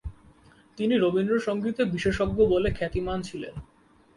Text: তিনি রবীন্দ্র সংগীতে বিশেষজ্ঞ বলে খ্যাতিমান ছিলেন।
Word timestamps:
তিনি 0.77 0.93
রবীন্দ্র 0.97 1.35
সংগীতে 1.39 1.81
বিশেষজ্ঞ 1.85 2.37
বলে 2.45 2.69
খ্যাতিমান 2.73 3.19
ছিলেন। 3.21 3.53